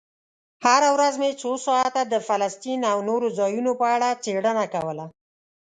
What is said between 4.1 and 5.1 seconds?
څېړنه کوله.